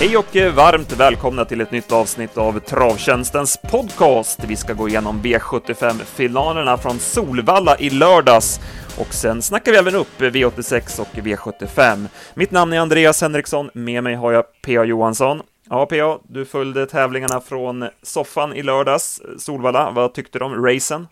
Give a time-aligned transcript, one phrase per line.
[0.00, 4.44] Hej och eh, varmt välkomna till ett nytt avsnitt av Travtjänstens podcast.
[4.44, 8.60] Vi ska gå igenom V75-finalerna från Solvalla i lördags
[8.98, 12.06] och sen snackar vi även upp V86 och V75.
[12.34, 14.84] Mitt namn är Andreas Henriksson, med mig har jag P.A.
[14.84, 15.42] Johansson.
[15.70, 19.90] Ja, P.A., du följde tävlingarna från soffan i lördags, Solvalla.
[19.90, 21.06] Vad tyckte du om racen?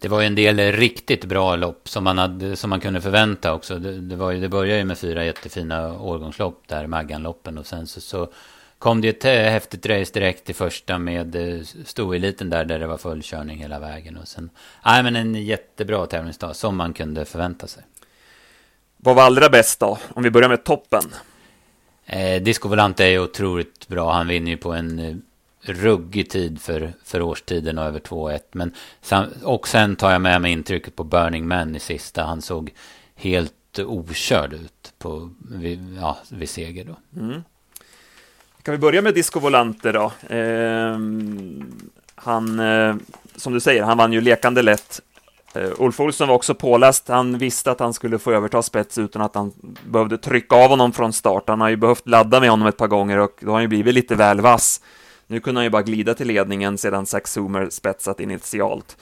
[0.00, 3.54] Det var ju en del riktigt bra lopp som man, hade, som man kunde förvänta
[3.54, 3.78] också.
[3.78, 7.58] Det, det, var ju, det började ju med fyra jättefina årgångslopp där, Magganloppen.
[7.58, 8.28] Och sen så, så
[8.78, 12.98] kom det ett häftigt race direkt i första med eh, stoeliten där, där det var
[12.98, 14.16] full körning hela vägen.
[14.16, 14.50] Och sen,
[14.84, 17.82] nej men en jättebra tävlingsdag, som man kunde förvänta sig.
[18.96, 19.98] Vad var allra bäst då?
[20.08, 21.02] Om vi börjar med toppen.
[22.06, 24.12] Eh, Disco Volante är ju otroligt bra.
[24.12, 25.16] Han vinner ju på en eh,
[25.60, 28.40] ruggig tid för, för årstiden och över 2-1.
[28.52, 28.74] Men
[29.42, 32.24] och sen tar jag med mig intrycket på Burning Man i sista.
[32.24, 32.72] Han såg
[33.14, 37.20] helt okörd ut på, vid, ja, vid seger då.
[37.20, 37.42] Mm.
[38.62, 40.12] Kan vi börja med Disco Volante då?
[40.28, 40.98] Eh,
[42.14, 42.96] han, eh,
[43.36, 45.00] som du säger, han vann ju lekande lätt.
[45.54, 47.08] Eh, Ulf Olsson var också påläst.
[47.08, 49.52] Han visste att han skulle få överta spets utan att han
[49.84, 51.44] behövde trycka av honom från start.
[51.46, 53.68] Han har ju behövt ladda med honom ett par gånger och då har han ju
[53.68, 54.80] blivit lite väl vass.
[55.28, 58.96] Nu kunde han ju bara glida till ledningen sedan Zack Zoomer spetsat initialt.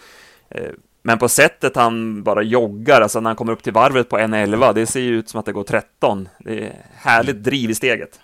[0.49, 0.71] Eh,
[1.03, 4.73] men på sättet han bara joggar, alltså när han kommer upp till varvet på 1.11,
[4.75, 6.29] det ser ju ut som att det går 13.
[6.39, 8.21] Det är härligt driv i steget.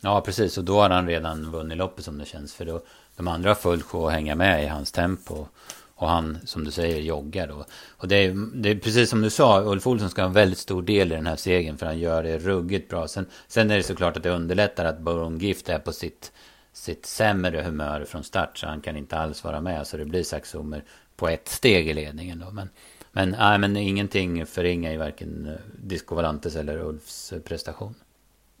[0.00, 2.80] Ja, precis, och då har han redan vunnit loppet som det känns, för då,
[3.16, 5.46] de andra har fullt sjå att hänga med i hans tempo.
[5.94, 7.64] Och han, som du säger, joggar då.
[7.88, 10.58] Och det är, det är precis som du sa, Ulf Olsson ska ha en väldigt
[10.58, 13.08] stor del i den här segern, för han gör det ruggigt bra.
[13.08, 16.32] Sen, sen är det såklart att det underlättar att Baron Gift är på sitt
[16.76, 19.86] sitt sämre humör från start så han kan inte alls vara med.
[19.86, 20.84] Så det blir Saxomer
[21.16, 22.50] på ett steg i ledningen då.
[22.50, 22.68] Men,
[23.12, 27.94] men, nej, men ingenting förringar i varken eh, Disco Valantes eller Ulfs prestation.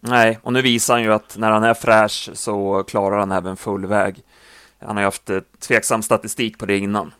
[0.00, 3.56] Nej, och nu visar han ju att när han är fräsch så klarar han även
[3.56, 4.22] full väg.
[4.78, 7.12] Han har ju haft eh, tveksam statistik på det innan.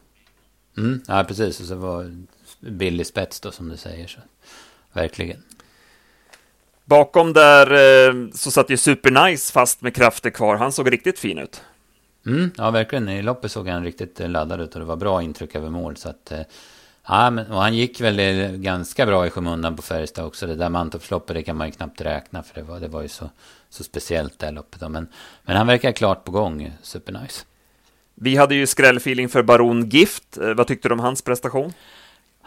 [0.76, 1.60] Mm, ja, precis.
[1.60, 2.24] Och så var
[2.60, 4.06] billig spets då som du säger.
[4.06, 4.20] Så.
[4.92, 5.42] Verkligen.
[6.86, 10.56] Bakom där eh, så satt ju Supernice fast med krafter kvar.
[10.56, 11.62] Han såg riktigt fin ut.
[12.26, 13.08] Mm, ja, verkligen.
[13.08, 15.97] I loppet såg han riktigt eh, laddad ut och det var bra intryck över mål.
[15.97, 16.41] Så att, eh,
[17.08, 20.47] ja, men, och han gick väl ganska bra i skymundan på Färjestad också.
[20.47, 23.08] Det där Mantorpsloppet, det kan man ju knappt räkna för det var, det var ju
[23.08, 23.30] så,
[23.70, 24.80] så speciellt det loppet.
[24.80, 24.88] Då.
[24.88, 25.08] Men,
[25.42, 27.44] men han verkar klart på gång, Supernice.
[28.14, 30.38] Vi hade ju skrällfeeling för Baron Gift.
[30.56, 31.72] Vad tyckte du om hans prestation?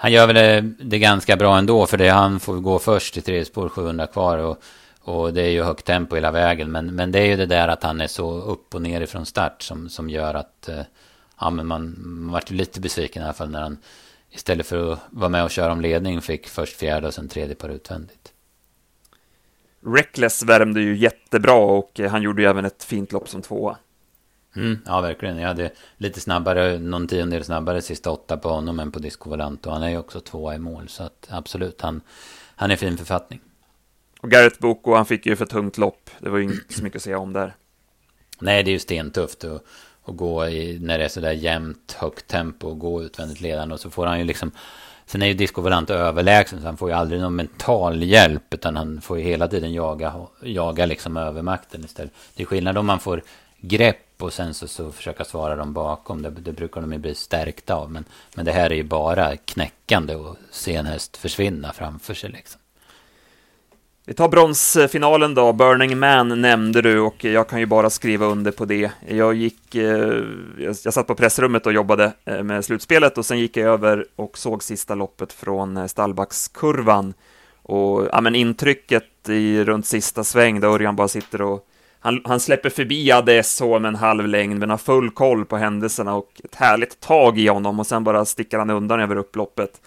[0.02, 3.22] Han gör väl det, det ganska bra ändå, för det han får gå först i
[3.22, 4.38] tredje spår, 700 kvar.
[4.38, 4.64] Och,
[5.02, 6.72] och det är ju högt tempo hela vägen.
[6.72, 9.26] Men, men det är ju det där att han är så upp och ner ifrån
[9.26, 10.82] start som, som gör att eh,
[11.40, 13.78] ja, men man, man vart lite besviken i alla fall när han
[14.32, 17.56] istället för att vara med och köra om ledning fick först fjärde och sen tredje
[17.56, 18.34] par utvändigt.
[19.86, 23.78] Reckless värmde ju jättebra och eh, han gjorde ju även ett fint lopp som tvåa.
[24.56, 25.38] Mm, ja, verkligen.
[25.38, 29.66] Jag hade lite snabbare, någon tiondel snabbare sista åtta på honom än på Disco Volant.
[29.66, 30.90] Och han är ju också tvåa i mål.
[30.90, 32.02] Så att absolut, han,
[32.56, 33.40] han är fin författning.
[34.22, 36.10] Och Gareth Boko, han fick ju för tungt lopp.
[36.20, 37.56] Det var ju inte så mycket att säga om där.
[38.40, 39.64] Nej, det är ju stentufft att,
[40.06, 43.74] att gå i, när det är sådär jämnt, högt tempo och gå utvändigt ledande.
[43.74, 44.52] Och så får han ju liksom...
[45.06, 48.54] Sen är ju Disco Volant överlägsen, så han får ju aldrig någon mental hjälp.
[48.54, 52.14] Utan han får ju hela tiden jaga, jaga liksom övermakten istället.
[52.36, 53.24] Det är skillnad om man får
[53.62, 56.22] grepp och sen så, så försöka svara dem bakom.
[56.22, 57.92] Det, det brukar de ju bli stärkta av.
[57.92, 62.30] Men, men det här är ju bara knäckande och se en häst försvinna framför sig
[62.30, 62.62] liksom.
[64.10, 65.54] Vi tar bronsfinalen då.
[65.54, 68.92] Burning Man nämnde du och jag kan ju bara skriva under på det.
[69.08, 70.24] Jag gick, eh,
[70.58, 74.38] jag satt på pressrummet och jobbade eh, med slutspelet och sen gick jag över och
[74.38, 77.14] såg sista loppet från eh, Stallbackskurvan.
[77.62, 81.69] Och ja, men intrycket i runt sista sväng där Örjan bara sitter och
[82.00, 86.16] han, han släpper förbi ADSH med en halv längd, men har full koll på händelserna
[86.16, 89.82] och ett härligt tag i honom och sen bara sticker han undan över upploppet.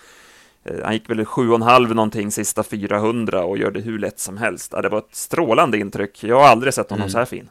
[0.64, 4.72] Eh, han gick väl 7,5 någonting sista 400 och gör det hur lätt som helst.
[4.82, 6.24] det var ett strålande intryck.
[6.24, 7.10] Jag har aldrig sett honom mm.
[7.10, 7.48] så här fin.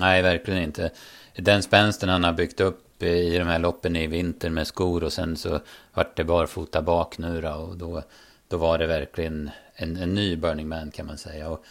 [0.00, 0.90] Nej, verkligen inte.
[1.36, 5.12] Den spänsten han har byggt upp i de här loppen i vinter med skor och
[5.12, 5.60] sen så
[5.94, 8.02] vart det barfota bak nu då, och då,
[8.48, 11.48] då var det verkligen en, en ny Burning Man kan man säga.
[11.48, 11.64] Och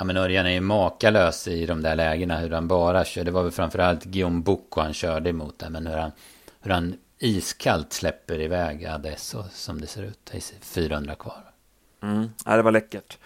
[0.00, 3.24] Ja men Örjan är ju makalös i de där lägena hur han bara kör.
[3.24, 5.70] Det var väl framförallt Guillaume Bocco han körde emot där.
[5.70, 6.12] Men hur han,
[6.60, 10.18] hur han iskallt släpper iväg Adesso som det ser ut.
[10.32, 11.50] Det är 400 kvar.
[12.02, 13.18] Mm, ja, det var läckert.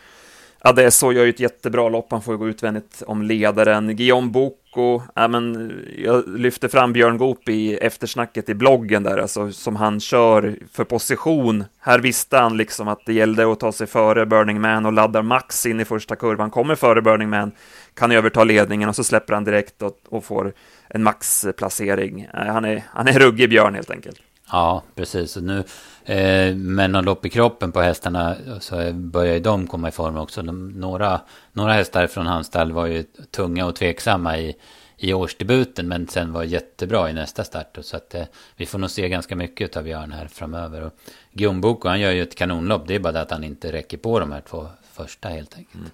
[0.66, 2.06] Ja, det är så gör ju ett jättebra lopp.
[2.11, 3.96] Han får ju gå utvändigt om ledaren.
[3.96, 9.52] Guillaume Boko, ja, men jag lyfter fram Björn Goop i eftersnacket i bloggen där, alltså
[9.52, 11.64] som han kör för position.
[11.78, 15.22] Här visste han liksom att det gällde att ta sig före Burning Man och laddar
[15.22, 17.52] max in i första kurvan, kommer före Burning Man,
[17.94, 20.52] kan överta ledningen och så släpper han direkt och, och får
[20.88, 22.28] en maxplacering.
[22.34, 24.20] Eh, han är, han är ruggig Björn helt enkelt.
[24.50, 25.37] Ja, precis.
[25.37, 25.64] Och nu
[26.04, 30.16] Eh, men någon lopp i kroppen på hästarna så börjar ju de komma i form
[30.16, 30.42] också.
[30.42, 31.20] De, några,
[31.52, 34.56] några hästar från hans stall var ju tunga och tveksamma i,
[34.96, 37.78] i årsdebuten men sen var jättebra i nästa start.
[37.80, 38.24] Så att eh,
[38.56, 40.82] vi får nog se ganska mycket av Björn här framöver.
[40.82, 40.92] Och
[41.32, 42.86] Gumboko, han gör ju ett kanonlopp.
[42.86, 45.74] Det är bara det att han inte räcker på de här två första helt enkelt.
[45.74, 45.90] Mm.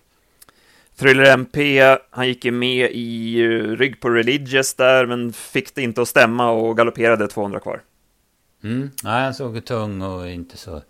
[0.97, 1.81] Thriller MP,
[2.11, 6.09] han gick ju med i eh, rygg på Religious där, men fick det inte att
[6.09, 7.81] stämma och galopperade 200 kvar.
[8.63, 8.91] Mm.
[9.03, 10.83] Nej, han såg tung och inte så,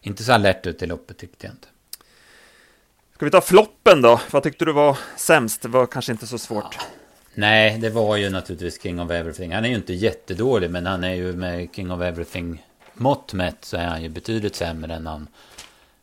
[0.00, 1.68] inte så alert ut i loppet tyckte jag inte.
[3.14, 4.20] Ska vi ta floppen då?
[4.30, 5.62] Vad tyckte du var sämst?
[5.62, 6.76] Det var kanske inte så svårt.
[6.78, 6.84] Ja.
[7.34, 9.52] Nej, det var ju naturligtvis King of Everything.
[9.52, 12.64] Han är ju inte jättedålig, men han är ju med King of Everything
[12.94, 15.28] mått mätt så är han ju betydligt sämre än han,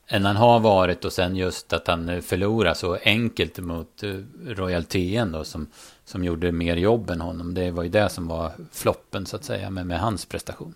[0.08, 1.06] än han har varit.
[1.06, 4.16] Och sen just att han förlorar så enkelt mot eh,
[4.46, 5.68] Royal TN då, som,
[6.06, 7.54] som gjorde mer jobb än honom.
[7.54, 10.76] Det var ju det som var floppen så att säga med, med hans prestation.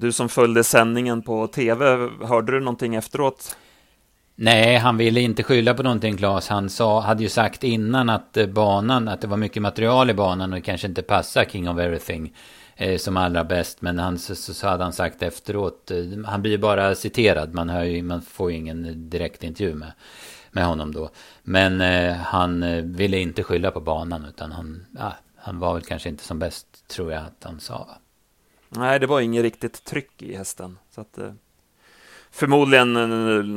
[0.00, 3.56] Du som följde sändningen på tv, hörde du någonting efteråt?
[4.34, 6.48] Nej, han ville inte skylla på någonting, Claes.
[6.48, 10.14] Han sa, hade ju sagt innan att eh, banan, att det var mycket material i
[10.14, 12.34] banan och det kanske inte passar King of Everything
[12.76, 13.82] eh, som allra bäst.
[13.82, 17.68] Men han, så, så hade han sagt efteråt, eh, han blir ju bara citerad, man,
[17.68, 19.92] hör ju, man får ju ingen direkt intervju med,
[20.50, 21.10] med honom då.
[21.42, 25.82] Men eh, han eh, ville inte skylla på banan, utan han, ja, han var väl
[25.82, 27.78] kanske inte som bäst, tror jag att han sa.
[27.78, 27.98] Va?
[28.72, 30.78] Nej, det var inget riktigt tryck i hästen.
[30.90, 31.32] Så att, eh,
[32.30, 32.92] förmodligen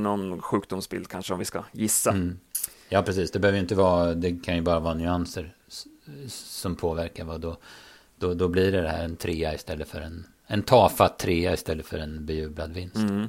[0.04, 2.12] någon sjukdomsbild kanske om vi ska gissa.
[2.12, 2.40] Mm.
[2.90, 3.32] Ja, precis.
[3.32, 5.56] Det behöver inte vara, det kan ju bara vara nyanser
[6.28, 7.26] som påverkar.
[7.26, 7.58] Vad då,
[8.20, 11.98] då, då blir det här en trea istället för en, en tafatt trea istället för
[11.98, 12.96] en bejublad vinst.
[12.96, 13.28] Mm.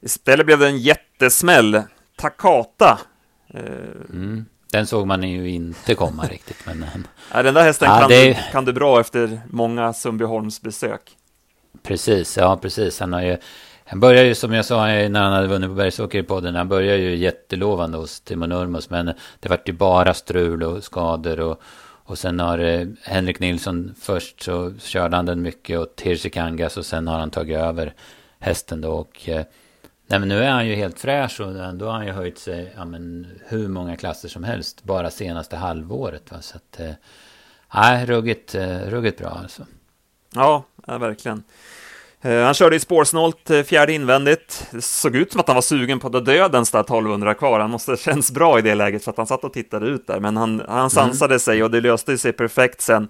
[0.00, 1.82] Istället blev det en jättesmäll.
[2.16, 3.00] Takata.
[3.46, 3.62] Eh,
[4.10, 4.44] mm.
[4.72, 6.66] Den såg man ju inte komma riktigt.
[6.66, 6.84] Men,
[7.32, 8.28] ja, den där hästen ja, kan, det...
[8.28, 11.16] du, kan du bra efter många Sundbyholmsbesök.
[11.82, 13.00] Precis, ja precis.
[13.00, 13.36] Han, har ju,
[13.84, 16.54] han börjar ju som jag sa när han hade vunnit på Bergsåker i podden.
[16.54, 18.90] Han börjar ju jättelovande hos Timo Nurmos.
[18.90, 19.06] Men
[19.40, 21.40] det vart ju bara strul och skador.
[21.40, 21.60] Och,
[22.04, 26.76] och sen har eh, Henrik Nilsson först så körde han den mycket åt Hirsi Kangas.
[26.76, 27.94] Och sen har han tagit över
[28.38, 28.90] hästen då.
[28.90, 29.44] Och, eh,
[30.10, 32.72] Nej men nu är han ju helt fräsch och då har han ju höjt sig
[32.76, 36.30] ja, men, hur många klasser som helst bara senaste halvåret.
[36.30, 36.36] Va?
[36.40, 36.90] Så att, eh,
[37.74, 39.66] nej, ruggigt, eh, ruggigt bra alltså.
[40.34, 41.42] Ja, ja verkligen.
[42.20, 44.66] Eh, han körde i spårsnålt fjärde invändigt.
[44.70, 47.60] Det såg ut som att han var sugen på dödens där 1200 kvar.
[47.60, 50.06] Han måste ha känts bra i det läget för att han satt och tittade ut
[50.06, 50.20] där.
[50.20, 51.40] Men han, han sansade mm.
[51.40, 53.08] sig och det löste sig perfekt sen.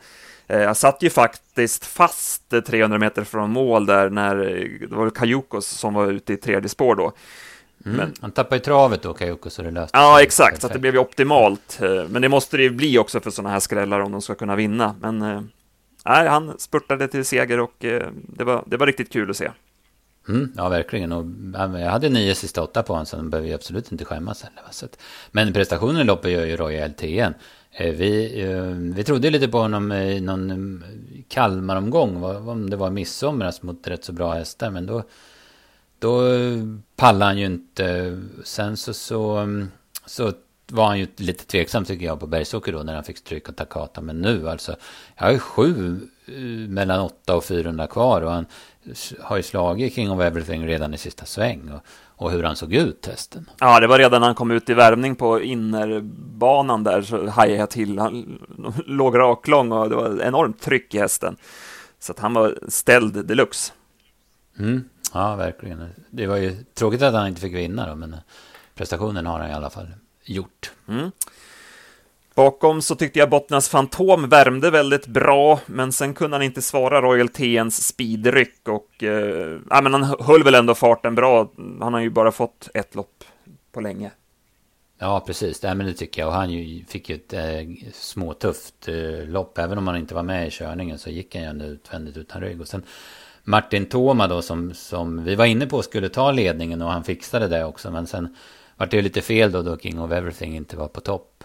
[0.48, 4.36] Eh, jag satt ju faktiskt fast 300 meter från mål där när
[4.80, 7.12] det var Kajukos som var ute i tredje spår då.
[7.84, 7.96] Mm.
[7.96, 10.78] Men, han tappade ju travet då, Kajukos, så det löste Ja, exakt, så att det
[10.78, 11.78] blev ju optimalt.
[11.82, 14.34] Eh, men det måste det ju bli också för sådana här skrällar om de ska
[14.34, 14.94] kunna vinna.
[15.00, 15.40] Men eh,
[16.04, 17.74] nej, han spurtade till seger och
[18.12, 19.50] det var, det var riktigt kul att se.
[20.28, 21.12] Mm, ja, verkligen.
[21.12, 21.24] Och
[21.54, 24.62] jag hade nio sista åtta på honom, så han behöver absolut inte skämmas heller.
[24.70, 24.98] Så att,
[25.30, 27.18] men prestationen i loppet gör ju Royal TN.
[27.18, 27.30] Eh,
[27.80, 32.90] Eh, vi, eh, vi trodde lite på honom i någon eh, Kalmaromgång, om det var
[32.90, 35.02] midsomras alltså mot rätt så bra hästar, men då,
[35.98, 36.22] då
[36.96, 38.18] pallade han ju inte.
[38.44, 39.46] Sen så, så,
[40.06, 40.32] så
[40.66, 43.52] var han ju lite tveksam tycker jag på Bergsåker då när han fick stryk av
[43.52, 44.00] Takata.
[44.00, 44.76] Men nu alltså,
[45.16, 46.00] jag har ju sju
[46.68, 48.46] mellan åtta och 400 kvar och han
[49.20, 51.70] har ju slagit King of Everything redan i sista sväng.
[51.70, 51.80] Och,
[52.18, 53.50] och hur han såg ut testen.
[53.58, 57.58] Ja, det var redan när han kom ut i värmning på innerbanan där så hajade
[57.58, 57.98] jag till.
[57.98, 58.38] Han
[58.86, 61.36] låg raklång och det var enormt tryck i hästen.
[61.98, 63.72] Så att han var ställd deluxe.
[64.58, 65.88] Mm, ja, verkligen.
[66.10, 68.16] Det var ju tråkigt att han inte fick vinna då, men
[68.74, 69.88] prestationen har han i alla fall
[70.24, 70.72] gjort.
[70.88, 71.10] Mm.
[72.38, 77.02] Bakom så tyckte jag Bottnas Fantom värmde väldigt bra, men sen kunde han inte svara
[77.02, 81.52] Royal TNs speedryck och eh, ja, men han höll väl ändå farten bra.
[81.80, 83.24] Han har ju bara fått ett lopp
[83.72, 84.10] på länge.
[84.98, 85.60] Ja, precis.
[85.60, 86.28] Det, men det tycker jag.
[86.28, 89.58] Och han ju, fick ju ett eh, småtufft eh, lopp.
[89.58, 92.40] Även om han inte var med i körningen så gick han ju ändå utvändigt utan
[92.40, 92.60] rygg.
[92.60, 92.82] Och sen
[93.44, 97.48] Martin Toma då som, som vi var inne på skulle ta ledningen och han fixade
[97.48, 97.90] det också.
[97.90, 98.36] Men sen
[98.76, 101.44] var det ju lite fel då, då King of Everything inte var på topp.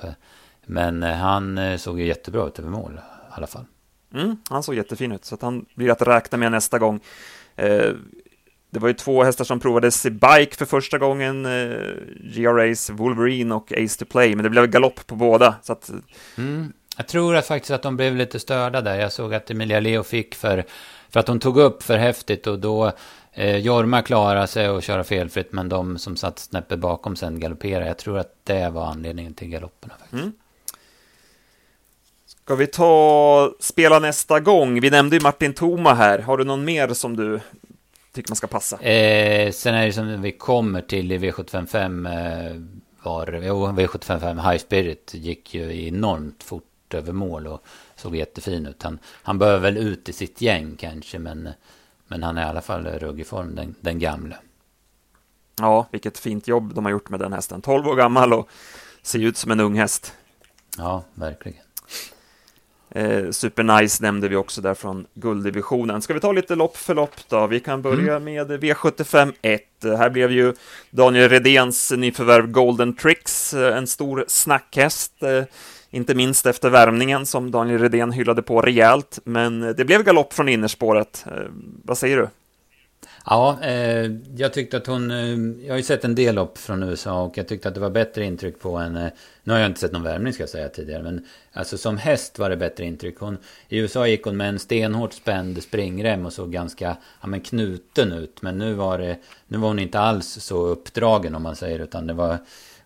[0.65, 3.65] Men eh, han eh, såg ju jättebra ut över mål i alla fall.
[4.13, 7.00] Mm, han såg jättefin ut, så att han blir att räkna med nästa gång.
[7.55, 7.89] Eh,
[8.70, 11.77] det var ju två hästar som provades i bike för första gången, eh,
[12.36, 15.55] GRA's Wolverine och Ace to Play, men det blev galopp på båda.
[15.62, 15.91] Så att...
[16.38, 16.74] mm.
[16.98, 19.00] Jag tror att faktiskt att de blev lite störda där.
[19.00, 20.63] Jag såg att Emilia Leo fick för,
[21.10, 22.91] för att hon tog upp för häftigt och då
[23.32, 27.88] eh, Jorma klarade sig och köra felfritt, men de som satt snäppet bakom sen galopperade.
[27.88, 29.93] Jag tror att det var anledningen till galopperna.
[30.00, 30.13] Faktiskt.
[30.24, 30.34] Mm.
[32.43, 34.79] Ska vi ta spela nästa gång?
[34.81, 36.19] Vi nämnde ju Martin Toma här.
[36.19, 37.39] Har du någon mer som du
[38.13, 38.79] tycker man ska passa?
[38.81, 42.07] Eh, sen är det som vi kommer till i V755
[42.51, 42.62] eh,
[43.03, 47.63] var, jo, V755 High Spirit gick ju enormt fort över mål och
[47.95, 48.83] såg jättefin ut.
[48.83, 51.50] Han, han behöver väl ut i sitt gäng kanske, men,
[52.07, 54.35] men han är i alla fall ruggig form, den, den gamle.
[55.59, 57.62] Ja, vilket fint jobb de har gjort med den hästen.
[57.62, 58.50] 12 år gammal och
[59.01, 60.13] ser ut som en ung häst.
[60.77, 61.63] Ja, verkligen.
[62.95, 66.01] Eh, Supernice nämnde vi också där från gulddivisionen.
[66.01, 67.47] Ska vi ta lite lopp för lopp då?
[67.47, 68.23] Vi kan börja mm.
[68.23, 69.62] med V75 1.
[69.83, 70.53] Här blev ju
[70.89, 75.23] Daniel Redéns nyförvärv Golden Tricks eh, en stor snackhäst.
[75.23, 75.43] Eh,
[75.89, 79.19] inte minst efter värmningen som Daniel Redén hyllade på rejält.
[79.23, 81.25] Men det blev galopp från innerspåret.
[81.27, 81.43] Eh,
[81.83, 82.27] vad säger du?
[83.25, 85.12] Ja, eh, jag tyckte att hon...
[85.12, 87.80] Eh, jag har ju sett en del lopp från USA och jag tyckte att det
[87.80, 89.06] var bättre intryck på henne.
[89.06, 89.12] Eh,
[89.44, 92.39] nu har jag inte sett någon värmning ska jag säga tidigare, men alltså som häst
[92.39, 93.20] var det bättre intryck.
[93.20, 93.38] Hon,
[93.68, 98.12] I USA gick hon med en stenhårt spänd springrem och såg ganska ja, men knuten
[98.12, 98.42] ut.
[98.42, 102.08] Men nu var, det, nu var hon inte alls så uppdragen om man säger, utan
[102.08, 102.38] det var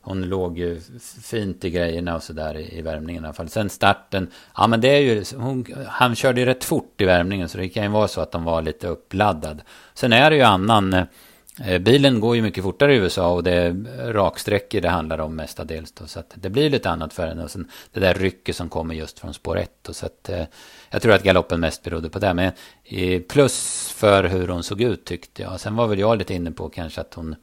[0.07, 0.81] hon låg ju
[1.23, 3.49] fint i grejerna och sådär i, i värmningen i alla fall.
[3.49, 7.49] Sen starten, ja men det är ju, hon, han körde ju rätt fort i värmningen
[7.49, 9.61] så det kan ju vara så att de var lite uppladdad.
[9.93, 13.53] Sen är det ju annan, eh, bilen går ju mycket fortare i USA och det
[13.53, 13.73] är
[14.13, 16.07] raksträckor det handlar om mestadels då.
[16.07, 18.95] Så att det blir lite annat för henne och sen det där rycket som kommer
[18.95, 19.89] just från spår 1.
[19.89, 20.45] Så att eh,
[20.89, 22.33] jag tror att galoppen mest berodde på det.
[22.33, 22.51] Men
[22.83, 25.59] eh, plus för hur hon såg ut tyckte jag.
[25.59, 27.35] Sen var väl jag lite inne på kanske att hon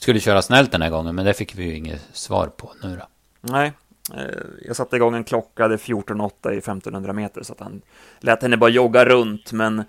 [0.00, 2.96] skulle köra snällt den här gången, men det fick vi ju inget svar på nu
[2.96, 3.08] då.
[3.40, 3.72] Nej,
[4.14, 4.24] eh,
[4.62, 7.82] jag satte igång en klocka, det är 14.08 i 1500 meter, så att han
[8.20, 9.84] lät henne bara jogga runt, men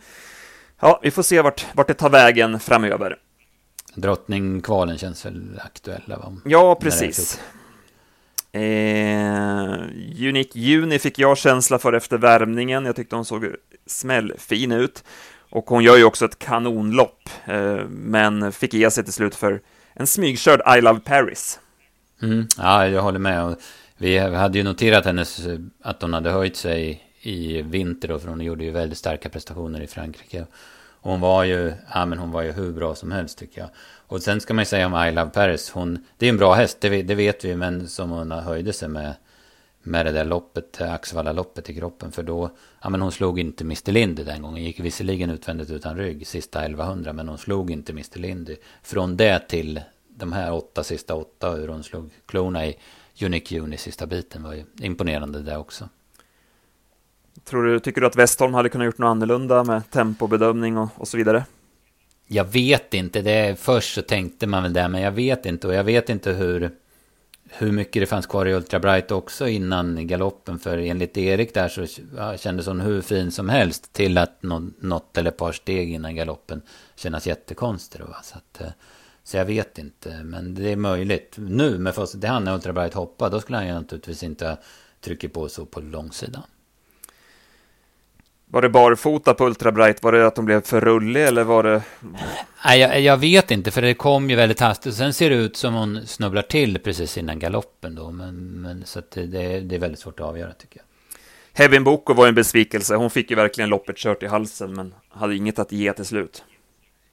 [0.80, 3.18] ja, vi får se vart, vart det tar vägen framöver.
[3.96, 6.18] Drottningkvalen känns väl aktuella?
[6.18, 6.38] Va?
[6.46, 7.40] Ja, precis.
[8.52, 8.62] Eh,
[10.28, 12.86] Unique Juni fick jag känsla för efter värmningen.
[12.86, 13.46] Jag tyckte hon såg
[13.86, 15.04] smällfin ut.
[15.50, 19.62] Och hon gör ju också ett kanonlopp, eh, men fick ge sig till slut för
[19.94, 21.60] en smygkörd I Love Paris.
[22.22, 23.56] Mm, ja, jag håller med.
[23.98, 25.40] Vi hade ju noterat hennes,
[25.82, 29.82] att hon hade höjt sig i vinter då, för hon gjorde ju väldigt starka prestationer
[29.82, 30.46] i Frankrike.
[31.02, 33.70] Och hon var ju, ja men hon var ju hur bra som helst tycker jag.
[34.08, 36.54] Och sen ska man ju säga om I Love Paris, hon, det är en bra
[36.54, 39.14] häst, det, det vet vi, men som hon höjde sig med,
[39.84, 42.12] med det där loppet, Axevalla-loppet i kroppen.
[42.12, 42.50] För då,
[42.82, 44.64] ja men hon slog inte Mr Lindy den gången.
[44.64, 47.14] Gick visserligen utvändigt utan rygg sista 1100.
[47.14, 48.56] Men hon slog inte Mr Lindy.
[48.84, 51.52] Från det till de här åtta sista åtta.
[51.52, 52.78] Hur hon slog klorna i
[53.22, 55.90] Unique Uni sista biten var ju imponerande det också.
[57.44, 61.08] Tror du, tycker du att Westholm hade kunnat gjort något annorlunda med tempobedömning och, och
[61.08, 61.46] så vidare?
[62.28, 63.22] Jag vet inte.
[63.22, 65.68] Det, först så tänkte man väl det, men jag vet inte.
[65.68, 66.72] Och jag vet inte hur
[67.54, 70.60] hur mycket det fanns kvar i Ultra Bright också innan galoppen.
[70.60, 71.86] För enligt Erik där så
[72.38, 76.62] kändes hon hur fin som helst till att något eller ett par steg innan galoppen
[76.96, 78.02] kännas jättekonstig.
[78.02, 78.16] Va?
[78.24, 78.72] Så, att, eh,
[79.24, 81.36] så jag vet inte, men det är möjligt.
[81.38, 84.58] Nu med facit i hand när Ultra Bright hoppade, då skulle han ju naturligtvis inte
[85.02, 86.44] trycka på så på långsidan.
[88.54, 90.04] Var det barfota på Ultra Bright?
[90.04, 91.84] Var det att de blev för rullig eller var det?
[92.66, 94.96] Nej, jag, jag, vet inte, för det kom ju väldigt hastigt.
[94.96, 98.12] Sen ser det ut som hon snubblar till precis innan galoppen då.
[98.12, 99.26] Men, men så det,
[99.60, 100.86] det är väldigt svårt att avgöra tycker jag.
[101.64, 102.96] Hevin Boko var en besvikelse.
[102.96, 106.44] Hon fick ju verkligen loppet kört i halsen, men hade inget att ge till slut.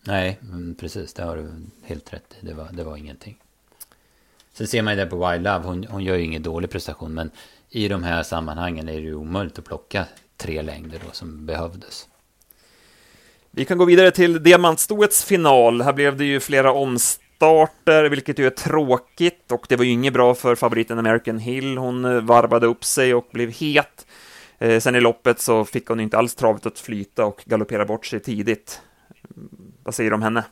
[0.02, 0.38] Nej,
[0.80, 1.14] precis.
[1.14, 1.50] Det har du
[1.82, 2.46] helt rätt i.
[2.46, 3.38] Det var, det var ingenting.
[4.52, 5.64] Sen ser man ju det på Wild Love.
[5.64, 7.30] Hon, hon gör ju ingen dålig prestation, men
[7.70, 10.04] i de här sammanhangen är det ju omöjligt att plocka
[10.38, 12.08] tre längder då som behövdes.
[13.50, 15.82] Vi kan gå vidare till diamantstoets final.
[15.82, 20.12] Här blev det ju flera omstarter, vilket ju är tråkigt och det var ju inget
[20.12, 21.78] bra för favoriten American Hill.
[21.78, 24.06] Hon eh, varvade upp sig och blev het.
[24.58, 28.06] Eh, sen i loppet så fick hon inte alls travet att flyta och galoppera bort
[28.06, 28.80] sig tidigt.
[29.82, 30.44] Vad säger du om henne?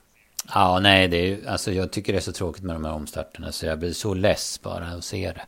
[0.55, 3.52] Ja, nej, det är, alltså jag tycker det är så tråkigt med de här omstarterna
[3.52, 5.43] så jag blir så less bara att se det.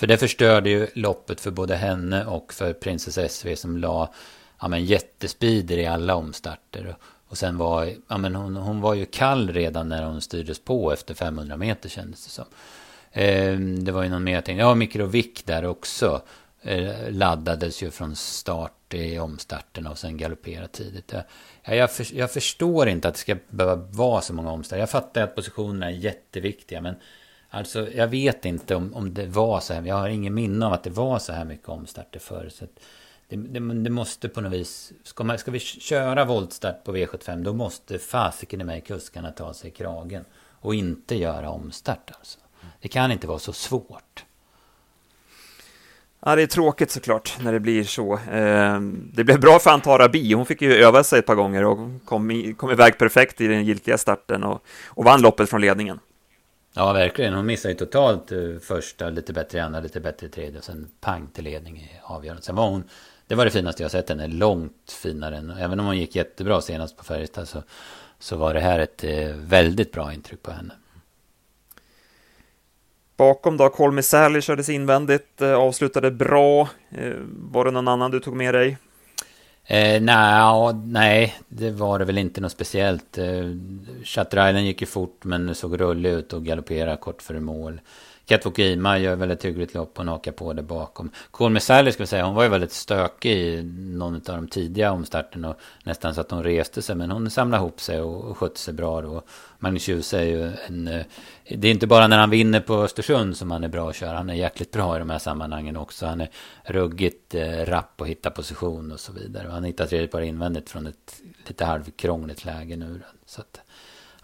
[0.00, 4.12] För det förstörde ju loppet för både henne och för Princess SV som la
[4.60, 6.96] ja, men jättespeeder i alla omstarter.
[7.28, 10.92] Och sen var ja, men hon, hon var ju kall redan när hon styrdes på
[10.92, 12.44] efter 500 meter kändes det som.
[13.12, 14.58] Eh, det var ju någon mer ting.
[14.58, 16.22] Ja, Mikrovick där också.
[16.62, 21.12] eh, laddades ju från start i omstarten och sen galopperade tidigt.
[21.64, 24.80] Jag, jag, för, jag, förstår inte att det ska behöva vara så många omstarter.
[24.80, 26.94] Jag fattar att positionerna är jätteviktiga, men
[27.50, 29.82] alltså jag vet inte om, om det var så här.
[29.82, 32.48] Jag har ingen minne av att det var så här mycket omstarter förr.
[32.52, 32.64] Så
[33.28, 37.42] det, det, det, måste på något vis, ska, man, ska vi köra voltstart på V75
[37.42, 40.24] då måste fasiken i mig kuskarna ta sig i kragen.
[40.62, 42.38] Och inte göra omstart alltså.
[42.80, 44.24] Det kan inte vara så svårt.
[46.24, 48.12] Ja, det är tråkigt såklart när det blir så.
[48.14, 48.80] Eh,
[49.12, 50.32] det blev bra för Antara Bi.
[50.32, 53.46] Hon fick ju öva sig ett par gånger och kom, i, kom iväg perfekt i
[53.46, 55.98] den giltiga starten och, och vann loppet från ledningen.
[56.74, 57.34] Ja, verkligen.
[57.34, 60.64] Hon missade ju totalt eh, första, lite bättre i andra, lite bättre i tredje och
[60.64, 62.42] sen pang till ledning i avgörande.
[62.42, 62.84] Sen var hon,
[63.26, 66.60] det var det finaste jag sett henne, långt finare än, även om hon gick jättebra
[66.60, 67.62] senast på Färjestad så,
[68.18, 70.74] så var det här ett eh, väldigt bra intryck på henne.
[73.16, 76.68] Bakom då, Colmy Sally kördes invändigt, eh, avslutade bra.
[77.28, 78.76] var det någon annan du tog med dig?
[79.64, 83.18] Eh, nej, nej, det var det väl inte något speciellt.
[83.18, 83.26] Eh,
[84.04, 87.80] Shutter Island gick ju fort men såg rullig ut och galopperade kort före mål.
[88.30, 91.10] Katvokima gör väl ett hyggligt lopp och hakar på där bakom.
[91.30, 94.92] Colmy Sally ska vi säga, hon var ju väldigt stökig i någon av de tidiga
[94.92, 96.96] omstarten och nästan så att hon reste sig.
[96.96, 99.22] Men hon samlade ihop sig och skötte sig bra då.
[99.58, 100.88] Magnus Djuse är ju en...
[100.88, 101.04] Eh,
[101.48, 104.16] det är inte bara när han vinner på Östersund som han är bra att köra.
[104.16, 106.06] Han är jäkligt bra i de här sammanhangen också.
[106.06, 106.30] Han är
[106.64, 109.48] ruggigt eh, rapp och hittar position och så vidare.
[109.48, 113.00] Och han hittar tredje par invändigt från ett lite halvkrångligt läge nu.
[113.26, 113.60] Så att,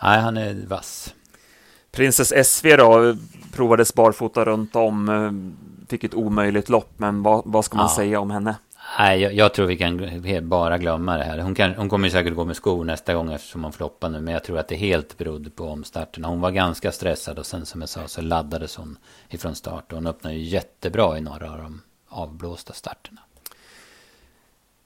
[0.03, 1.15] nej, han är vass.
[1.97, 3.17] Princess SV då,
[3.53, 7.97] provades barfota runt om, eh, fick ett omöjligt lopp, men vad, vad ska man ja.
[7.97, 8.57] säga om henne?
[8.99, 11.39] Nej, jag, jag, tror vi kan bara glömma det här.
[11.39, 14.21] Hon, kan, hon kommer säkert gå med skor nästa gång eftersom hon floppar nu.
[14.21, 16.29] Men jag tror att det helt berodde på omstarterna.
[16.29, 18.99] Hon var ganska stressad och sen som jag sa så laddades hon
[19.29, 19.93] ifrån start.
[19.93, 23.21] Och hon öppnade ju jättebra i några av de avblåsta starterna.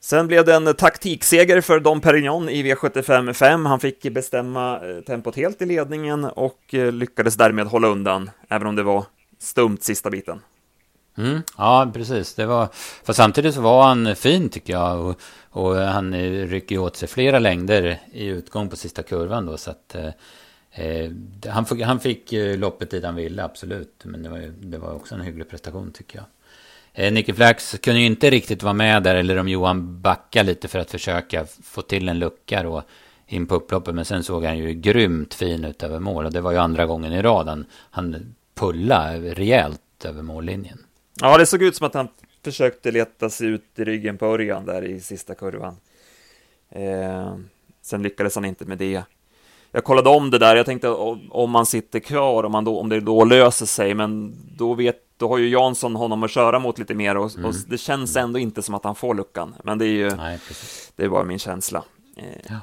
[0.02, 3.66] Sen blev det en taktikseger för Dom Perignon i V75 5.
[3.66, 8.66] Han fick bestämma eh, tempot helt i ledningen och eh, lyckades därmed hålla undan, även
[8.66, 9.04] om det var
[9.38, 10.40] stumt sista biten.
[11.18, 12.34] Mm, ja, precis.
[12.34, 12.68] Det var,
[13.04, 15.00] för samtidigt så var han fin tycker jag.
[15.00, 16.14] Och, och han
[16.46, 19.56] rycker åt sig flera längder i utgång på sista kurvan då.
[19.56, 20.10] Så att, eh,
[20.72, 21.10] eh
[21.48, 24.00] han, fick, han fick loppet dit han ville, absolut.
[24.04, 26.24] Men det var, det var också en hygglig prestation tycker jag.
[26.92, 30.68] Eh, Nicky Flax kunde ju inte riktigt vara med där, eller om Johan backade lite
[30.68, 32.82] för att försöka få till en lucka då
[33.26, 33.94] in på upploppet.
[33.94, 36.86] Men sen såg han ju grymt fin ut över mål och det var ju andra
[36.86, 40.78] gången i rad han, han pulla rejält över mållinjen.
[41.20, 42.08] Ja, det såg ut som att han
[42.44, 45.76] försökte leta sig ut i ryggen på Örjan där i sista kurvan.
[46.68, 47.34] Eh,
[47.82, 49.02] sen lyckades han inte med det.
[49.72, 50.88] Jag kollade om det där, jag tänkte
[51.30, 54.96] om man sitter kvar, om, man då, om det då löser sig, men då vet
[55.20, 57.44] då har ju Jansson honom att köra mot lite mer och, mm.
[57.44, 59.54] och det känns ändå inte som att han får luckan.
[59.64, 60.38] Men det är ju, Nej,
[60.96, 61.84] det är bara min känsla.
[62.16, 62.56] Eh, ja.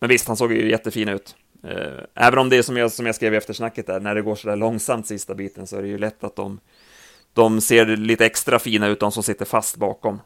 [0.00, 1.36] Men visst, han såg ju jättefin ut.
[1.64, 4.22] Eh, även om det är som jag, som jag skrev i eftersnacket där, när det
[4.22, 6.60] går så där långsamt sista biten så är det ju lätt att de,
[7.32, 10.20] de ser lite extra fina ut, de som sitter fast bakom.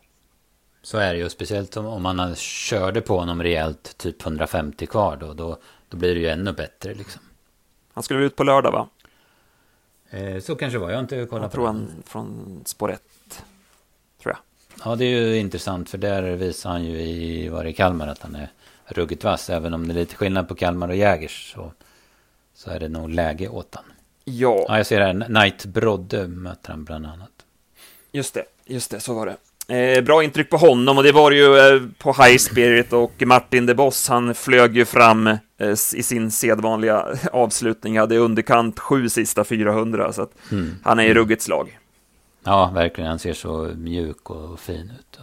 [0.82, 5.16] Så är det ju, speciellt om, om man körde på honom rejält, typ 150 kvar
[5.16, 7.22] då, då, då blir det ju ännu bättre liksom.
[7.92, 8.88] Han skulle ut på lördag va?
[10.10, 12.92] Eh, så kanske det var, jag har inte kollat jag på tror han från spår
[12.92, 13.02] 1,
[14.22, 14.38] tror jag.
[14.84, 18.22] Ja, det är ju intressant, för där visar han ju i, var i Kalmar att
[18.22, 18.48] han är
[18.86, 19.50] ruggigt vass.
[19.50, 21.72] Även om det är lite skillnad på Kalmar och Jägers så,
[22.54, 23.84] så är det nog läge åt han.
[24.24, 24.64] Ja.
[24.68, 24.76] ja.
[24.76, 27.30] Jag ser här, Knight Brodde möter han bland annat.
[28.12, 29.36] Just det, just det, så var det.
[29.68, 33.66] Eh, bra intryck på honom och det var ju eh, på High Spirit och Martin
[33.66, 35.36] de Boss, han flög ju fram
[35.94, 40.74] i sin sedvanliga avslutning, hade underkant sju sista 400, så mm.
[40.84, 41.78] han är i ruggigt slag.
[42.44, 45.18] Ja, verkligen, han ser så mjuk och fin ut.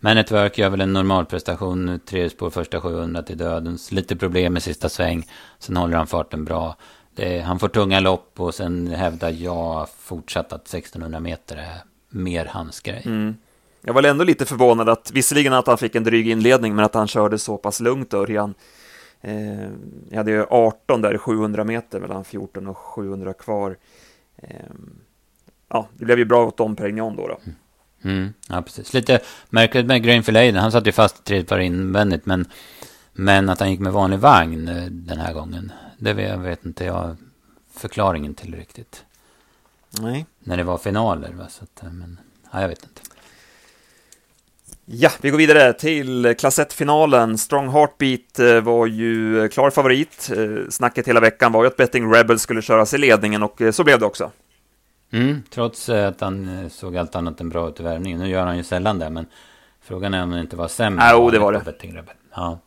[0.00, 4.16] Men ett work gör väl en normal prestation, tre spår första 700 till dödens, lite
[4.16, 5.26] problem med sista sväng,
[5.58, 6.76] sen håller han farten bra.
[7.14, 12.44] Det, han får tunga lopp och sen hävdar jag fortsatt att 1600 meter är mer
[12.44, 13.02] hans grej.
[13.06, 13.36] Mm.
[13.82, 16.94] Jag var ändå lite förvånad att, visserligen att han fick en dryg inledning, men att
[16.94, 18.54] han körde så pass lugnt Örjan.
[19.20, 19.70] Eh,
[20.10, 23.76] jag hade ju 18 där, 700 meter mellan 14 och 700 kvar.
[24.36, 24.48] Eh,
[25.68, 27.28] ja, det blev ju bra åt Dom Perignon då.
[27.28, 27.38] då.
[28.02, 28.94] Mm, ja, precis.
[28.94, 30.62] Lite märkligt med Grain Leiden.
[30.62, 32.48] Han satt ju fast tredje par invändigt, men,
[33.12, 36.84] men att han gick med vanlig vagn eh, den här gången, det vet, vet inte
[36.84, 37.16] jag
[37.72, 39.04] förklaringen till riktigt.
[40.00, 40.26] Nej.
[40.38, 41.48] När det var finaler, va?
[41.48, 42.20] Så att, eh, men
[42.52, 43.00] ja, jag vet inte.
[44.88, 47.38] Ja, vi går vidare till klass 1-finalen.
[47.38, 50.30] Strong Heartbeat eh, var ju klar favorit.
[50.36, 53.70] Eh, snacket hela veckan var ju att Betting Rebels skulle köras i ledningen och eh,
[53.70, 54.30] så blev det också.
[55.12, 58.20] Mm, trots att han såg allt annat än bra ut i värvningen.
[58.20, 59.26] Nu gör han ju sällan det, men
[59.82, 61.08] frågan är om det inte var sämre.
[61.12, 62.04] Jo, det var det.
[62.34, 62.58] Ja.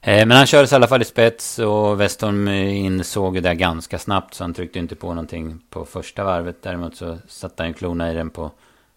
[0.00, 4.34] Eh, men han kördes i alla fall i spets och Westholm insåg det ganska snabbt
[4.34, 6.62] så han tryckte inte på någonting på första varvet.
[6.62, 8.50] Däremot så satte han klona i den på,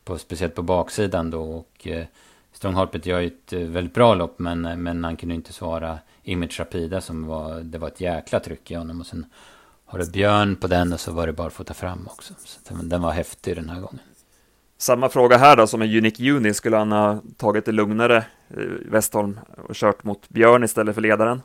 [0.03, 2.05] på speciellt på baksidan då och eh,
[2.51, 5.99] Strongharpet gör ju ett eh, väldigt bra lopp men, eh, men han kunde inte svara
[6.23, 9.25] Image Rapida som var, det var ett jäkla tryck i honom och sen
[9.85, 12.33] har du Björn på den och så var det bara att få ta fram också.
[12.45, 13.99] Så den var häftig den här gången.
[14.77, 18.17] Samma fråga här då som en Unique Uni, skulle han ha tagit det lugnare,
[18.49, 21.41] eh, Westholm, och kört mot Björn istället för ledaren?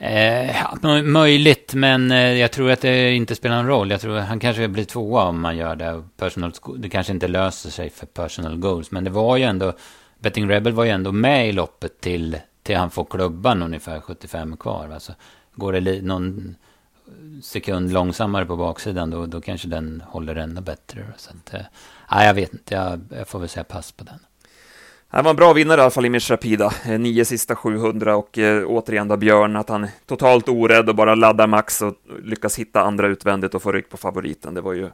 [0.00, 3.90] Eh, möjligt, men eh, jag tror att det inte spelar någon roll.
[3.90, 6.02] Jag tror att han kanske blir tvåa om man gör det.
[6.16, 9.72] Personal, det kanske inte löser sig för personal goals, men det var ju ändå...
[10.20, 14.56] Betting Rebel var ju ändå med i loppet till, till han får klubban ungefär 75
[14.56, 14.90] kvar.
[14.94, 15.12] Alltså,
[15.54, 16.56] går det någon
[17.42, 21.06] sekund långsammare på baksidan då, då kanske den håller ännu bättre.
[21.16, 24.18] Så att, eh, jag vet inte, jag, jag, får väl säga pass på den.
[25.10, 26.72] Han var en bra vinnare i alla fall i Mish Rapida.
[26.84, 31.14] Eh, nio sista 700 och eh, återigen då Björn, att han totalt orädd och bara
[31.14, 34.54] laddar max och lyckas hitta andra utvändigt och få rygg på favoriten.
[34.54, 34.90] Det var ju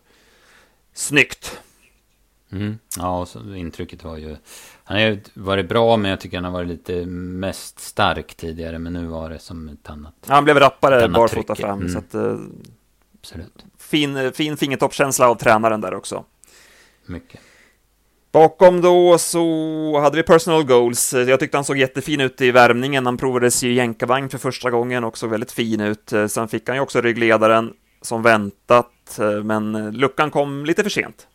[0.94, 1.58] snyggt.
[2.52, 2.78] Mm.
[2.98, 4.36] Ja, och så, intrycket var ju...
[4.84, 8.78] Han har varit bra, men jag tycker han har varit lite mest stark tidigare.
[8.78, 10.14] Men nu var det som ett annat...
[10.26, 11.80] Ja, han blev rappare barfota fram.
[11.80, 11.92] Mm.
[11.92, 12.38] Så att, uh,
[13.20, 13.64] Absolut.
[13.78, 16.24] Fin, fin fingertoppskänsla av tränaren där också.
[17.06, 17.40] Mycket.
[18.34, 21.12] Bakom då så hade vi personal goals.
[21.12, 23.06] Jag tyckte han såg jättefin ut i värmningen.
[23.06, 26.12] Han provades i jänkarvagn för första gången och såg väldigt fin ut.
[26.28, 31.26] Sen fick han ju också ryggledaren som väntat, men luckan kom lite för sent.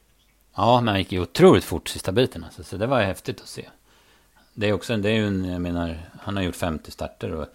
[0.55, 2.43] Ja, men han gick ju otroligt fort sista biten.
[2.43, 3.65] Alltså, så det var häftigt att se.
[4.53, 7.45] Det är också, det är ju en, jag menar, han har gjort 50 starter och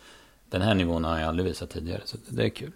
[0.51, 2.01] den här nivån har han ju aldrig visat tidigare.
[2.05, 2.73] Så det är kul.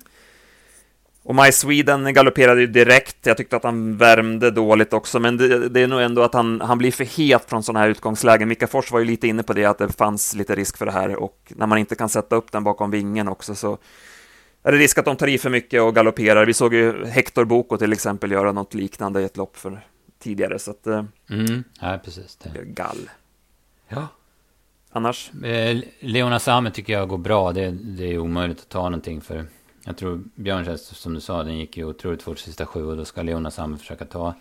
[1.23, 3.27] Och My Sweden galopperade ju direkt.
[3.27, 6.61] Jag tyckte att han värmde dåligt också, men det, det är nog ändå att han,
[6.61, 8.49] han blir för het från sådana här utgångslägen.
[8.49, 10.93] Mika Fors var ju lite inne på det, att det fanns lite risk för det
[10.93, 13.79] här och när man inte kan sätta upp den bakom vingen också så
[14.63, 16.47] är det risk att de tar i för mycket och galopperar.
[16.47, 19.81] Vi såg ju Hector Boko till exempel göra något liknande i ett lopp för
[20.19, 20.87] tidigare, så att...
[20.87, 22.37] Eh, mm, ja, precis.
[22.37, 22.65] Det.
[22.65, 23.11] Gall.
[23.89, 24.07] Ja.
[24.91, 25.31] Annars?
[25.45, 27.53] Eh, Leona Same tycker jag går bra.
[27.53, 29.47] Det, det är omöjligt att ta någonting för...
[29.89, 33.05] Jag tror Björns som du sa, den gick ju otroligt fort sista sju och då
[33.05, 34.35] ska Leona Same försöka ta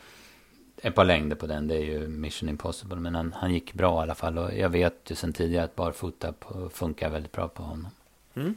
[0.81, 1.67] ett par längder på den.
[1.67, 2.95] Det är ju mission impossible.
[2.95, 4.37] Men han, han gick bra i alla fall.
[4.37, 6.33] Och jag vet ju sedan tidigare att barfota
[6.73, 7.87] funkar väldigt bra på honom.
[8.35, 8.55] Mm.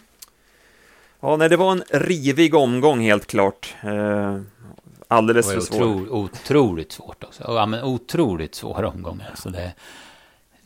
[1.21, 3.75] Ja, nej, det var en rivig omgång helt klart.
[3.83, 4.41] Eh,
[5.09, 5.83] alldeles för svår.
[5.83, 7.45] Otro, otroligt svårt också.
[7.47, 9.23] Ja, men otroligt svår omgång.
[9.31, 9.73] Alltså det,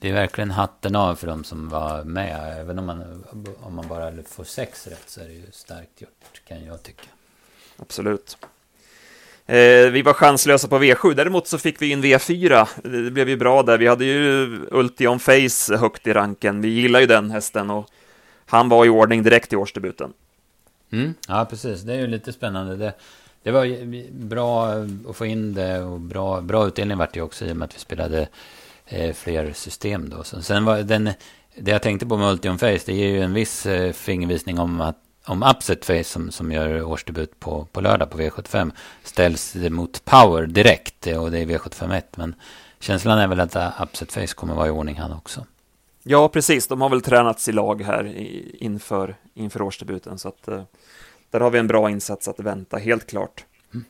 [0.05, 2.61] det är verkligen hatten av för de som var med.
[2.61, 3.25] Även om man,
[3.61, 7.07] om man bara får sex rätt så är det ju starkt gjort, kan jag tycka.
[7.77, 8.37] Absolut.
[9.47, 12.69] Eh, vi var chanslösa på V7, däremot så fick vi in V4.
[13.05, 13.79] Det blev ju bra där.
[13.79, 16.61] Vi hade ju Ultion Face högt i ranken.
[16.61, 17.87] Vi gillar ju den hästen och
[18.47, 20.13] han var i ordning direkt i årsdebuten.
[20.91, 21.83] Mm, ja, precis.
[21.83, 22.77] Det är ju lite spännande.
[22.77, 22.95] Det,
[23.43, 23.67] det var
[24.25, 24.73] bra
[25.11, 27.75] att få in det och bra, bra utdelning vart det också i och med att
[27.75, 28.29] vi spelade
[29.15, 30.25] fler system då.
[30.25, 31.05] Så, sen var den,
[31.57, 34.81] det jag tänkte på med Ultium Face, det ger ju en viss eh, fingervisning om
[34.81, 40.05] att om Upset Face som, som gör årsdebut på, på lördag på V75 ställs mot
[40.05, 42.03] Power direkt och det är V751.
[42.17, 42.35] Men
[42.81, 45.47] känslan är väl att Upset Face kommer vara i ordning han också.
[46.03, 46.67] Ja, precis.
[46.67, 48.15] De har väl tränats i lag här
[48.63, 50.19] inför, inför årsdebuten.
[50.19, 50.63] Så att, eh,
[51.31, 53.45] där har vi en bra insats att vänta, helt klart.
[53.75, 53.85] Mm.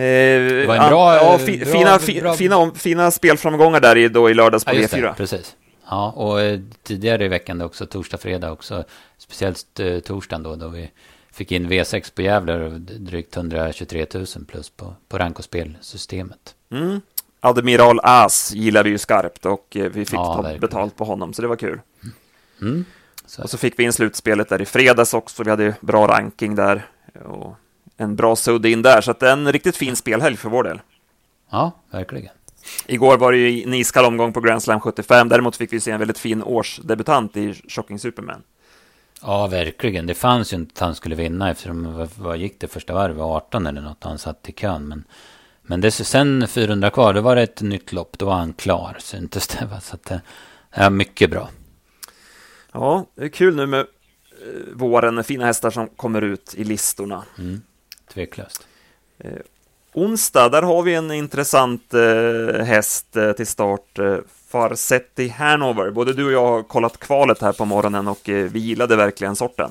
[0.00, 4.08] Det var en bra, ja, fi, bra, fina, fi, bra, fina, fina spelframgångar där i,
[4.08, 5.02] då i lördags på ja, V4.
[5.02, 5.56] Det, precis.
[5.90, 8.84] Ja, och eh, tidigare i veckan också, torsdag, fredag också,
[9.18, 10.90] speciellt eh, torsdagen då, då vi
[11.32, 16.54] fick in V6 på Gävle och drygt 123 000 plus på, på rank och spelsystemet.
[16.70, 17.00] Mm.
[17.40, 21.32] Admiral As gillar vi ju skarpt och eh, vi fick ja, ta betalt på honom,
[21.32, 21.80] så det var kul.
[22.60, 22.84] Mm.
[23.26, 23.42] Så.
[23.42, 25.42] Och så fick vi in slutspelet där i fredags också.
[25.42, 26.86] Vi hade bra ranking där
[27.24, 27.56] och
[27.96, 30.64] en bra sudd in där, så att det är en riktigt fin spelhelg för vår
[30.64, 30.80] del.
[31.50, 32.32] Ja, verkligen.
[32.86, 35.28] Igår var det ju en iskall omgång på Grand Slam 75.
[35.28, 38.42] Däremot fick vi se en väldigt fin årsdebutant i Shocking Superman.
[39.22, 40.06] Ja, verkligen.
[40.06, 43.22] Det fanns ju inte att han skulle vinna eftersom, vad gick det första varvet?
[43.22, 44.88] 18 eller något, han satt i kön.
[44.88, 45.04] Men,
[45.62, 48.96] men det, sen 400 kvar, då var det ett nytt lopp, då var han klar,
[49.00, 49.68] syntes det.
[49.82, 50.12] Så att,
[50.74, 51.48] ja, mycket bra.
[52.72, 53.86] Ja, det är kul nu med eh,
[54.74, 57.24] våren med fina hästar som kommer ut i listorna.
[57.38, 57.62] Mm,
[58.16, 58.66] tveklöst.
[59.18, 59.30] Eh,
[59.92, 63.98] onsdag, där har vi en intressant eh, häst eh, till start.
[63.98, 64.16] Eh,
[64.48, 65.90] Farsetti Hanover.
[65.90, 69.36] Både du och jag har kollat kvalet här på morgonen och eh, vi gillade verkligen
[69.36, 69.70] sorten.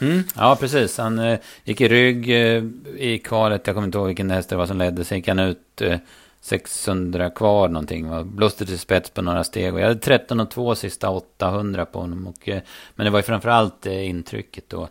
[0.00, 0.98] Mm, ja, precis.
[0.98, 2.64] Han eh, gick i rygg eh,
[2.96, 3.66] i kvalet.
[3.66, 5.04] Jag kommer inte ihåg vilken häst det var som ledde.
[5.04, 5.98] Sen gick han ut eh,
[6.40, 8.12] 600 kvar någonting.
[8.12, 9.74] Och blåste till spets på några steg.
[9.74, 12.26] Och jag hade 13 och 2 sista 800 på honom.
[12.26, 12.48] Och,
[12.94, 14.88] men det var ju framförallt eh, intrycket då.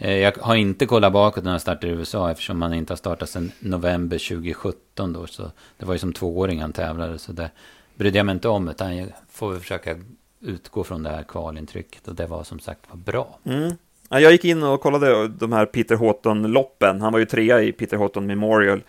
[0.00, 2.96] Eh, jag har inte kollat bakåt när jag startade i USA eftersom han inte har
[2.96, 5.26] startat sedan november 2017 då.
[5.26, 7.18] Så det var ju som tvååring han tävlade.
[7.18, 7.50] Så det
[7.94, 8.68] brydde jag mig inte om.
[8.68, 9.96] Utan jag får försöka
[10.40, 12.08] utgå från det här kvalintrycket.
[12.08, 13.38] Och det var som sagt var bra.
[13.44, 13.72] Mm.
[14.08, 17.00] Jag gick in och kollade de här Peter Houghton-loppen.
[17.00, 18.82] Han var ju trea i Peter Houghton Memorial.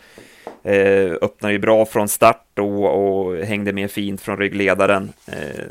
[0.64, 5.14] Eh, öppnade ju bra från start och, och, hängde med fint från ryggledaren.
[5.26, 5.66] Eh,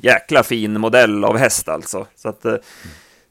[0.00, 2.06] jäkla fin modell av häst alltså.
[2.16, 2.54] Så att, eh,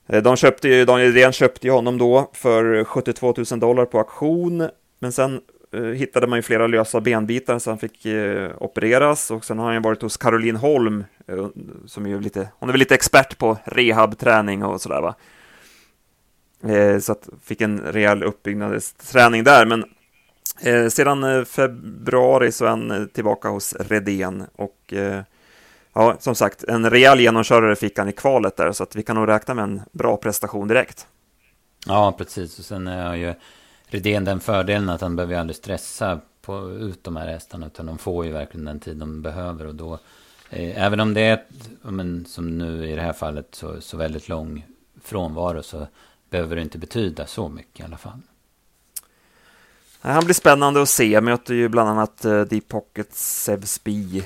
[0.08, 3.98] Eh, de köpte ju, Daniel Redén köpte ju honom då för 72 000 dollar på
[3.98, 4.70] auktion.
[5.00, 5.42] Men sen
[5.74, 9.66] eh, hittade man ju flera lösa benbitar så han fick eh, opereras och sen har
[9.66, 11.48] han ju varit hos Caroline Holm eh,
[11.86, 15.16] som är lite, hon är väl lite expert på rehabträning och sådär va.
[16.68, 19.86] Eh, så att fick en rejäl uppbyggnadsträning där, men
[20.62, 25.22] eh, sedan eh, februari så är han eh, tillbaka hos Redén och eh,
[25.94, 29.16] ja, som sagt, en rejäl genomkörare fick han i kvalet där, så att vi kan
[29.16, 31.08] nog räkna med en bra prestation direkt.
[31.86, 33.34] Ja, precis, och sen har ju
[33.86, 37.98] Redén den fördelen att han behöver aldrig stressa på, ut de här hästarna, utan de
[37.98, 40.00] får ju verkligen den tid de behöver och då
[40.56, 41.44] Även om det är,
[41.82, 44.66] men, som nu i det här fallet, så, så väldigt lång
[45.04, 45.88] frånvaro så
[46.30, 48.22] behöver det inte betyda så mycket i alla fall.
[50.02, 51.22] Han blir spännande att se.
[51.22, 54.24] Möter ju bland annat uh, Deep Pocket, Sevsby,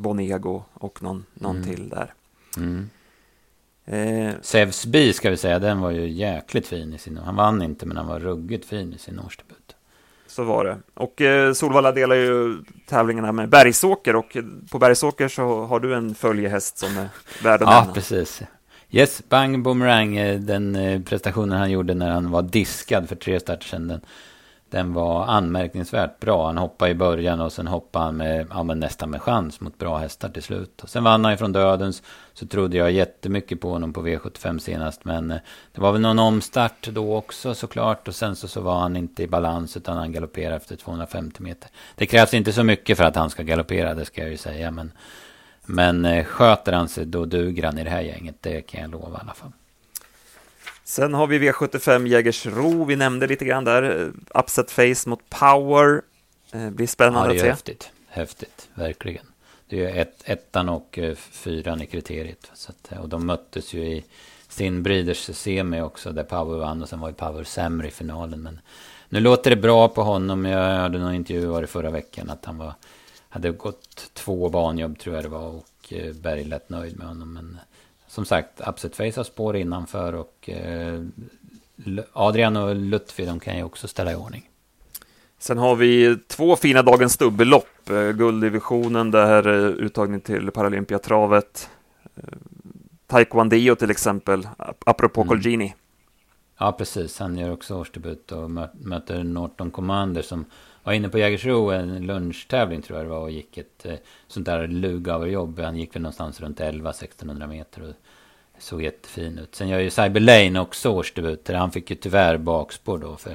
[0.00, 1.68] Bonego och någon, någon mm.
[1.68, 2.12] till där.
[2.56, 2.90] Mm.
[3.84, 7.16] Eh, Sevsby ska vi säga, den var ju jäkligt fin i sin...
[7.16, 9.76] Han vann inte, men han var ruggigt fin i sin årsdebut.
[10.26, 10.78] Så var det.
[10.94, 14.36] Och eh, Solvalla delar ju tävlingarna med Bergsåker och
[14.70, 17.08] på Bergsåker så har du en följehäst som är
[17.42, 17.86] värd att.
[17.86, 18.42] Ja, precis.
[18.90, 23.40] Yes, Bang Boomerang, eh, den eh, prestationen han gjorde när han var diskad för tre
[23.40, 24.00] starter sedan, den,
[24.70, 26.46] den var anmärkningsvärt bra.
[26.46, 29.98] Han hoppade i början och sen hoppade han med, ja, nästan med chans mot bra
[29.98, 30.82] hästar till slut.
[30.82, 32.02] Och sen vann han från dödens,
[32.32, 35.04] så trodde jag jättemycket på honom på V75 senast.
[35.04, 35.38] Men eh,
[35.72, 38.08] det var väl någon omstart då också såklart.
[38.08, 41.70] Och sen så, så var han inte i balans utan han galopperade efter 250 meter.
[41.94, 44.70] Det krävs inte så mycket för att han ska galoppera, det ska jag ju säga.
[44.70, 44.92] Men
[45.66, 48.90] men eh, sköter han sig då duger han i det här gänget, det kan jag
[48.90, 49.52] lova i alla fall.
[50.90, 56.02] Sen har vi V75 Jägersro, vi nämnde lite grann där, upset face mot power,
[56.52, 57.70] eh, blir spännande ja, det är att se.
[57.70, 59.26] Häftigt, häftigt, verkligen.
[59.68, 62.52] Det är ett, ettan och eh, fyran i kriteriet.
[62.68, 64.04] Att, och de möttes ju i
[64.48, 68.42] sin Breeders semi också, där Power vann och sen var ju Power sämre i finalen.
[68.42, 68.60] Men
[69.08, 70.44] nu låter det bra på honom.
[70.44, 72.74] Jag hade någon intervju var det förra veckan att han var
[73.28, 77.32] hade gått två banjobb tror jag det var och eh, Berg lät nöjd med honom.
[77.32, 77.58] Men
[78.10, 81.02] som sagt, Upset Face har spår innanför och eh,
[82.12, 84.48] Adrian och Lutfi de kan ju också ställa i ordning.
[85.38, 87.90] Sen har vi två fina Dagens dubbellopp.
[87.90, 91.70] Eh, gulddivisionen, där uttagning till Paralympiatravet.
[93.06, 94.48] Taekwondo till exempel,
[94.86, 95.28] apropå mm.
[95.28, 95.74] Colgini.
[96.58, 97.18] Ja, precis.
[97.18, 100.44] Han gör också årsdebut och möter Norton Commander som
[100.90, 103.94] var inne på Jägersro, en lunchtävling tror jag det var och gick ett eh,
[104.26, 105.60] sånt där lugauerjobb.
[105.60, 107.94] Han gick väl någonstans runt 11-1600 meter och
[108.58, 109.54] såg jättefin ut.
[109.54, 111.48] Sen gör ju Cyber Lane också årsdebut.
[111.48, 113.30] Han fick ju tyvärr bakspår då för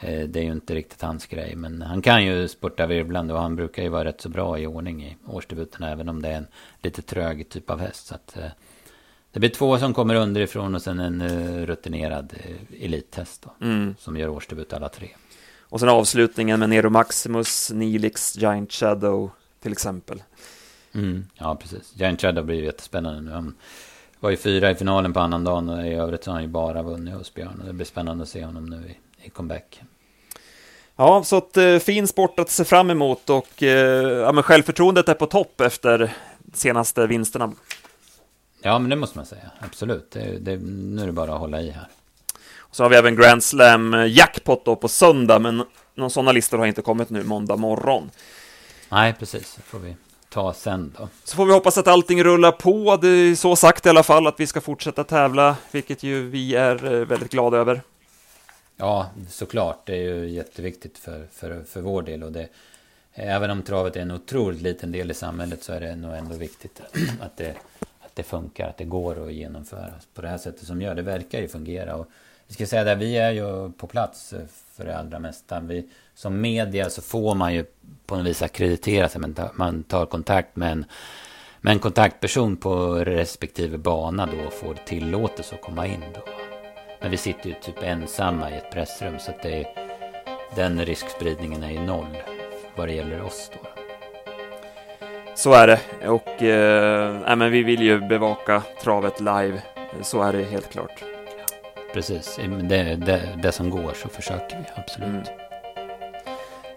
[0.00, 1.56] eh, det är ju inte riktigt hans grej.
[1.56, 4.66] Men han kan ju spurta virvlande och han brukar ju vara rätt så bra i
[4.66, 6.46] ordning i årsdebuten även om det är en
[6.82, 8.06] lite trög typ av häst.
[8.06, 8.50] Så att, eh,
[9.32, 12.34] det blir två som kommer underifrån och sen en rutinerad
[12.80, 13.94] elithäst då, mm.
[13.98, 15.08] som gör årsdebut alla tre.
[15.68, 19.30] Och sen avslutningen med Nero Maximus, Nilix, Giant Shadow
[19.62, 20.22] till exempel.
[20.94, 21.92] Mm, ja, precis.
[21.94, 23.30] Giant Shadow blir jättespännande nu.
[23.30, 23.54] Han
[24.20, 27.14] var ju fyra i finalen på annandagen och i övrigt har han ju bara vunnit
[27.14, 27.60] hos Björn.
[27.60, 29.82] Och det blir spännande att se honom nu i, i comeback.
[30.96, 35.08] Ja, så att eh, fin sport att se fram emot och eh, ja, men självförtroendet
[35.08, 36.12] är på topp efter
[36.52, 37.52] senaste vinsterna.
[38.62, 39.50] Ja, men det måste man säga.
[39.58, 40.10] Absolut.
[40.10, 41.88] Det, det, nu är det bara att hålla i här.
[42.78, 45.64] Så har vi även Grand Slam Jackpot då på söndag, men
[45.94, 48.10] någon sådana listor har inte kommit nu måndag morgon.
[48.88, 49.54] Nej, precis.
[49.54, 49.96] Det får vi
[50.28, 51.08] ta sen då.
[51.24, 52.96] Så får vi hoppas att allting rullar på.
[52.96, 56.54] Det är så sagt i alla fall att vi ska fortsätta tävla, vilket ju vi
[56.54, 57.82] är eh, väldigt glada över.
[58.76, 59.86] Ja, såklart.
[59.86, 62.22] Det är ju jätteviktigt för, för, för vår del.
[62.22, 62.48] Och det,
[63.14, 66.36] även om travet är en otroligt liten del i samhället så är det nog ändå
[66.36, 66.80] viktigt
[67.20, 67.54] att det,
[68.00, 70.94] att det funkar, att det går att genomföra på det här sättet som gör.
[70.94, 71.94] Det verkar ju fungera.
[71.96, 72.06] Och
[72.48, 74.40] vi ska säga det, vi är ju på plats eh,
[74.76, 75.60] för det allra mesta.
[75.60, 77.64] Vi, som media så får man ju
[78.06, 79.20] på något vis akkreditera sig.
[79.54, 80.84] Man tar kontakt med en,
[81.60, 86.20] med en kontaktperson på respektive bana då och får tillåtelse att komma in då.
[87.00, 89.66] Men vi sitter ju typ ensamma i ett pressrum så att det är,
[90.56, 92.16] den riskspridningen är ju noll
[92.76, 93.68] vad det gäller oss då.
[95.34, 99.62] Så är det, och eh, men vi vill ju bevaka travet live.
[100.02, 101.04] Så är det helt klart.
[101.98, 105.08] Precis, det, det, det som går så försöker vi absolut.
[105.08, 105.22] Mm.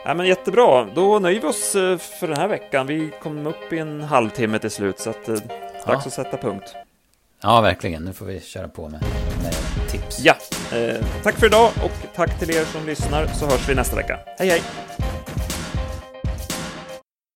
[0.06, 2.88] Ja, men jättebra, då nöjer vi oss eh, för den här veckan.
[2.88, 5.50] Vi kom upp i en halvtimme till slut, så att, eh, dags
[5.86, 5.94] ja.
[5.96, 6.76] att sätta punkt.
[7.42, 8.04] Ja, verkligen.
[8.04, 9.02] Nu får vi köra på med,
[9.44, 10.20] med tips.
[10.20, 10.36] Ja,
[10.78, 14.20] eh, tack för idag och tack till er som lyssnar, så hörs vi nästa vecka.
[14.38, 14.62] Hej, hej!